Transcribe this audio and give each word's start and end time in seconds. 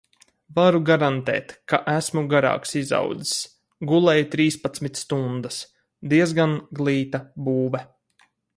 Varu 0.59 0.77
garantēt, 0.85 1.51
ka 1.73 1.79
esmu 1.91 2.23
garāks 2.31 2.73
izaudzis. 2.81 3.35
Gulēju 3.91 4.27
trīspadsmit 4.37 5.03
stundas. 5.05 5.61
Diezgan 6.15 6.57
glīta 6.81 7.23
būve. 7.51 7.85